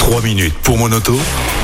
[0.00, 1.14] 3 minutes pour mon auto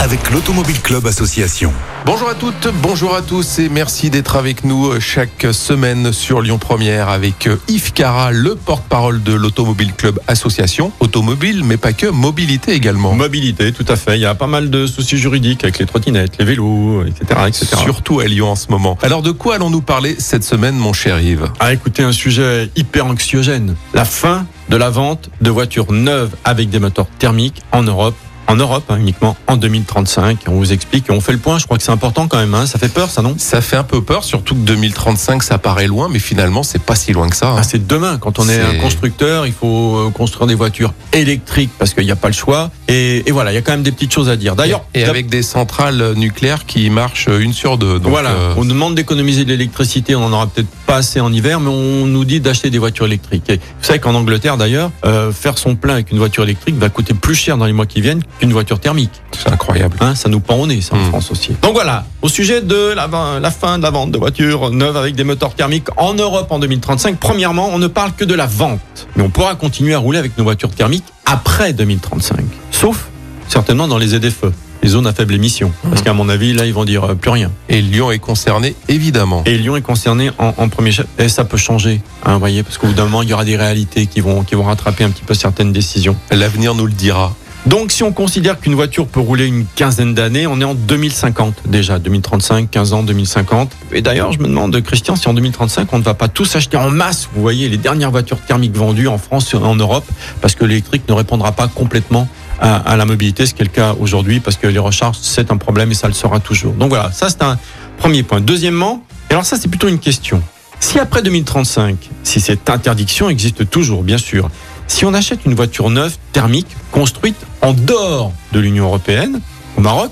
[0.00, 1.72] avec l'Automobile Club Association.
[2.04, 6.42] Bonjour à toutes, bonjour à tous et merci d'être avec nous euh, chaque semaine sur
[6.42, 10.90] Lyon Première avec euh, Yves Cara, le porte-parole de l'Automobile Club Association.
[10.98, 13.14] Automobile, mais pas que, mobilité également.
[13.14, 14.18] Mobilité, tout à fait.
[14.18, 17.40] Il y a pas mal de soucis juridiques avec les trottinettes, les vélos, etc.
[17.46, 17.66] etc.
[17.84, 18.98] Surtout à Lyon en ce moment.
[19.00, 21.48] Alors de quoi allons-nous parler cette semaine, mon cher Yves?
[21.60, 23.76] Ah, écoutez, un sujet hyper anxiogène.
[23.94, 28.14] La fin de la vente de voitures neuves avec des moteurs thermiques en Europe
[28.46, 30.40] en Europe hein, uniquement en 2035.
[30.48, 31.58] On vous explique, on fait le point.
[31.58, 32.54] Je crois que c'est important quand même.
[32.54, 32.66] Hein.
[32.66, 33.36] Ça fait peur, ça non?
[33.38, 36.94] Ça fait un peu peur, surtout que 2035, ça paraît loin, mais finalement, c'est pas
[36.94, 37.48] si loin que ça.
[37.48, 37.56] hein.
[37.58, 38.18] Ah, c'est demain.
[38.18, 42.10] Quand on est, un constructeur, il faut euh, construire des voitures électriques parce qu'il n'y
[42.10, 42.70] a pas le choix.
[42.86, 44.56] Et, et voilà, il y a quand même des petites choses à dire.
[44.56, 47.98] D'ailleurs, et avec des centrales nucléaires qui marchent une sur deux.
[47.98, 51.32] Donc, voilà, euh, on demande d'économiser de l'électricité, on en aura peut-être pas assez en
[51.32, 53.50] hiver, mais on nous dit d'acheter des voitures électriques.
[53.50, 56.88] Et vous savez qu'en Angleterre d'ailleurs, euh, faire son plein avec une voiture électrique va
[56.88, 59.10] coûter plus cher dans les mois qui viennent qu'une voiture thermique.
[59.36, 59.96] c'est incroyable.
[60.00, 61.08] Hein, ça nous pend au nez, ça en Mm.
[61.08, 61.50] France aussi.
[61.62, 65.24] Donc voilà, au sujet de la, fin de la vente de voitures neuves avec des
[65.24, 69.08] moteurs thermiques en Europe en 2035, premièrement, on ne parle que de la vente.
[69.16, 72.38] Mais on pourra continuer à rouler avec nos voitures thermiques après 2035.
[72.70, 73.08] Sauf
[73.48, 74.52] certainement dans les ZFE,
[74.84, 75.72] les zones à faible émission.
[75.88, 77.50] Parce qu'à mon avis, là, ils vont dire euh, plus rien.
[77.70, 79.42] Et Lyon est concerné, évidemment.
[79.46, 81.06] Et Lyon est concerné en, en premier chef.
[81.18, 83.46] Et ça peut changer, hein, vous voyez, parce qu'au bout d'un moment, il y aura
[83.46, 86.16] des réalités qui vont, qui vont rattraper un petit peu certaines décisions.
[86.30, 87.34] L'avenir nous le dira.
[87.64, 91.62] Donc, si on considère qu'une voiture peut rouler une quinzaine d'années, on est en 2050
[91.64, 93.72] déjà, 2035, 15 ans, 2050.
[93.92, 96.76] Et d'ailleurs, je me demande, Christian, si en 2035, on ne va pas tous acheter
[96.76, 100.04] en masse, vous voyez, les dernières voitures thermiques vendues en France et en Europe,
[100.42, 102.28] parce que l'électrique ne répondra pas complètement
[102.60, 105.50] à, à la mobilité, ce qui est le cas aujourd'hui, parce que les recharges, c'est
[105.50, 106.72] un problème et ça le sera toujours.
[106.74, 107.58] Donc voilà, ça c'est un
[107.98, 108.40] premier point.
[108.40, 110.42] Deuxièmement, et alors ça c'est plutôt une question.
[110.80, 114.50] Si après 2035, si cette interdiction existe toujours, bien sûr,
[114.86, 119.40] si on achète une voiture neuve thermique construite en dehors de l'Union européenne,
[119.78, 120.10] au Maroc,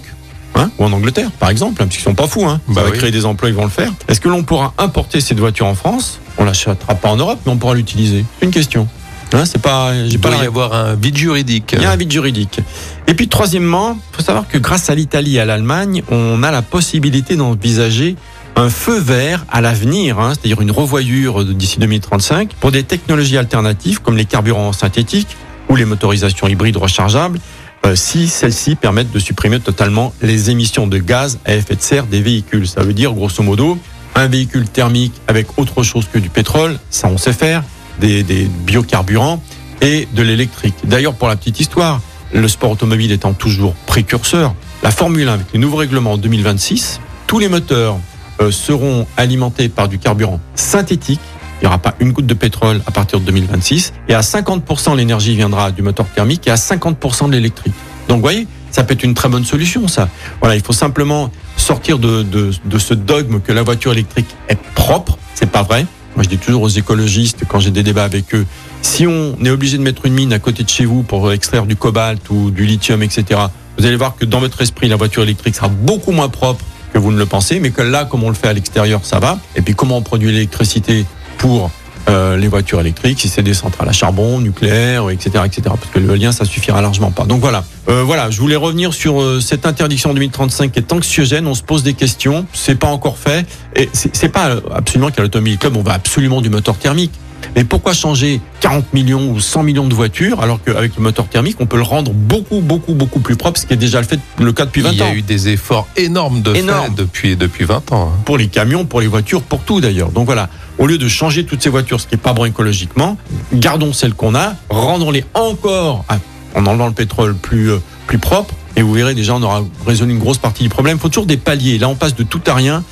[0.55, 2.91] hein, ou en Angleterre, par exemple, hein, puisqu'ils sont pas fous, hein, ça Bah va
[2.91, 2.97] oui.
[2.99, 3.93] créer des emplois, ils vont le faire.
[4.09, 6.21] Est-ce que l'on pourra importer cette voiture en France?
[6.39, 8.25] On l'achètera pas en Europe, mais on pourra l'utiliser.
[8.41, 8.89] C'est une question.
[9.35, 11.75] Hein, c'est pas, j'ai Il pas doit la y avoir un vide juridique.
[11.77, 12.61] il y a un vide juridique.
[13.07, 16.51] Et puis troisièmement, il faut savoir que grâce à l'Italie et à l'Allemagne, on a
[16.51, 18.17] la possibilité d'envisager
[18.57, 24.01] un feu vert à l'avenir, hein, c'est-à-dire une revoyure d'ici 2035 pour des technologies alternatives
[24.03, 25.37] comme les carburants synthétiques
[25.69, 27.41] ou les motorisations hybrides rechargeables,
[27.87, 32.07] euh, si celles-ci permettent de supprimer totalement les émissions de gaz à effet de serre
[32.07, 32.69] des véhicules.
[32.69, 33.79] Ça veut dire grosso modo
[34.15, 37.63] un véhicule thermique avec autre chose que du pétrole, ça on sait faire,
[38.01, 39.43] des, biocarburants
[39.81, 40.75] et de l'électrique.
[40.85, 42.01] D'ailleurs, pour la petite histoire,
[42.33, 47.01] le sport automobile étant toujours précurseur, la Formule 1 avec les nouveaux règlements en 2026,
[47.27, 47.99] tous les moteurs
[48.41, 51.21] euh, seront alimentés par du carburant synthétique.
[51.61, 53.93] Il n'y aura pas une goutte de pétrole à partir de 2026.
[54.09, 57.75] Et à 50%, l'énergie viendra du moteur thermique et à 50% de l'électrique.
[58.09, 60.09] Donc, vous voyez, ça peut être une très bonne solution, ça.
[60.41, 64.59] Voilà, il faut simplement sortir de, de, de ce dogme que la voiture électrique est
[64.75, 65.19] propre.
[65.35, 65.87] C'est pas vrai.
[66.15, 68.47] Moi, je dis toujours aux écologistes, quand j'ai des débats avec eux,
[68.83, 71.65] si on est obligé de mettre une mine à côté de chez vous pour extraire
[71.65, 73.41] du cobalt ou du lithium, etc.,
[73.79, 76.99] vous allez voir que dans votre esprit, la voiture électrique sera beaucoup moins propre que
[76.99, 79.39] vous ne le pensez, mais que là, comme on le fait à l'extérieur, ça va.
[79.57, 81.07] Et puis, comment on produit l'électricité
[81.39, 81.71] pour
[82.09, 85.99] euh, les voitures électriques, si c'est des centrales à charbon, nucléaire, etc., etc., parce que
[85.99, 87.25] le lien, ça suffira largement pas.
[87.25, 90.93] Donc voilà, Euh, voilà, je voulais revenir sur euh, cette interdiction en 2035 qui est
[90.93, 91.49] anxiogène.
[91.49, 95.59] On se pose des questions, c'est pas encore fait, et c'est pas absolument qu'à l'automobile
[95.59, 97.13] club, on va absolument du moteur thermique.
[97.57, 101.57] Mais pourquoi changer 40 millions ou 100 millions de voitures alors qu'avec le moteur thermique,
[101.61, 104.19] on peut le rendre beaucoup, beaucoup, beaucoup plus propre, ce qui est déjà le, fait,
[104.39, 105.07] le cas depuis 20 Il y ans.
[105.07, 106.87] a eu des efforts énormes de Énorme.
[106.87, 108.13] fait depuis, depuis 20 ans.
[108.15, 108.21] hein.
[108.25, 110.11] Pour les camions, pour les voitures, pour tout d'ailleurs.
[110.11, 110.49] Donc voilà,
[110.79, 113.17] au lieu de changer toutes ces voitures, ce qui est pas bon écologiquement,
[113.53, 116.19] gardons celles qu'on a, rendons-les encore, à-
[116.55, 118.55] en enlevant le pétrole, plus, euh, plus propre.
[118.77, 120.97] Et vous verrez déjà, on aura résolu une grosse partie du problème.
[120.97, 121.77] Il faut toujours des paliers.
[121.79, 122.83] Là, on passe de tout à rien.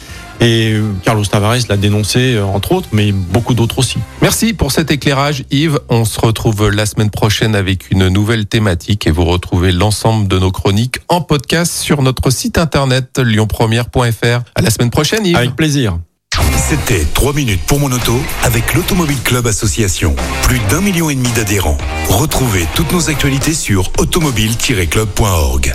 [0.40, 3.98] Et euh, Carlos Tavares l'a dénoncé, euh, entre autres, mais beaucoup d'autres aussi.
[4.22, 5.78] Merci pour cet éclairage, Yves.
[5.88, 10.38] On se retrouve la semaine prochaine avec une nouvelle thématique et vous retrouvez l'ensemble de
[10.38, 14.42] nos chroniques en podcast sur notre site internet lyonpremière.fr.
[14.54, 15.36] À la semaine prochaine, Yves.
[15.36, 15.98] Avec plaisir.
[16.56, 20.14] C'était 3 minutes pour mon auto avec l'Automobile Club Association.
[20.42, 21.78] Plus d'un million et demi d'adhérents.
[22.08, 25.74] Retrouvez toutes nos actualités sur automobile-club.org.